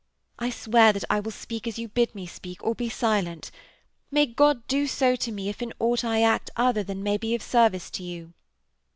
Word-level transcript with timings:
I 0.39 0.49
swear 0.49 0.91
that 0.93 1.03
I 1.11 1.19
will 1.19 1.29
speak 1.29 1.67
as 1.67 1.77
you 1.77 1.87
bid 1.87 2.15
me 2.15 2.25
speak, 2.25 2.63
or 2.63 2.73
be 2.73 2.89
silent. 2.89 3.51
May 4.09 4.25
God 4.25 4.65
do 4.67 4.87
so 4.87 5.15
to 5.17 5.31
me 5.31 5.47
if 5.47 5.61
in 5.61 5.73
aught 5.77 6.03
I 6.03 6.23
act 6.23 6.49
other 6.55 6.81
than 6.81 7.03
may 7.03 7.17
be 7.17 7.35
of 7.35 7.43
service 7.43 7.91
to 7.91 8.01
you!' 8.03 8.33